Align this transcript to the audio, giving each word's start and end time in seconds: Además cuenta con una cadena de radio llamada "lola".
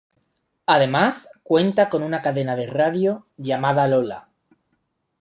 Además 0.65 1.29
cuenta 1.43 1.87
con 1.91 2.01
una 2.01 2.23
cadena 2.23 2.55
de 2.55 2.65
radio 2.65 3.27
llamada 3.37 3.87
"lola". 3.87 4.29